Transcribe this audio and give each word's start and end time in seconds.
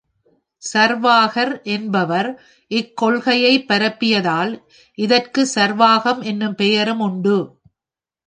சார்வாகர் 0.63 1.61
என்பவர் 1.65 2.29
இக்கொள்கையைப் 2.71 3.67
பரப்பியதால் 3.67 4.53
இதற்குச் 4.97 5.51
சார்வாகம் 5.55 6.23
என்னும் 6.23 6.55
பெயரும் 6.55 6.99
உண்டு. 6.99 7.37